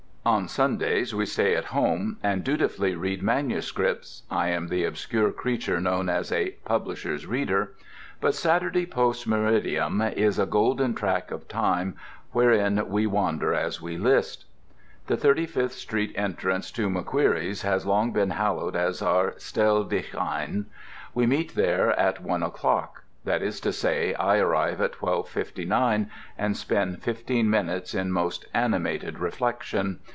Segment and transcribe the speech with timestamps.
[0.23, 5.81] On Sundays we stay at home and dutifully read manuscripts (I am the obscure creature
[5.81, 7.71] known as a "publisher's reader")
[8.19, 11.95] but Saturday post meridiem is a golden tract of time
[12.33, 14.45] wherein we wander as we list.
[15.07, 20.67] The 35th Street entrance to McQueery's has long been hallowed as our stell dich ein.
[21.15, 23.05] We meet there at one o'clock.
[23.23, 29.17] That is to say, I arrive at 12:59 and spend fifteen minutes in most animated
[29.17, 29.99] reflection.